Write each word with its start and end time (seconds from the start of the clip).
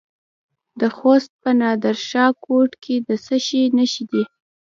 د 0.79 0.81
خوست 0.95 1.31
په 1.41 1.49
نادر 1.61 1.95
شاه 2.09 2.31
کوټ 2.45 2.71
کې 2.83 2.95
د 3.07 3.09
څه 3.25 3.35
شي 3.45 3.61
نښې 3.77 4.03
دي؟ 4.11 4.23